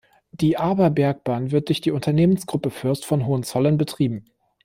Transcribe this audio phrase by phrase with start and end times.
[0.31, 4.25] Die Arber-Bergbahn wird durch die Unternehmensgruppe Fürst von Hohenzollern betrieben.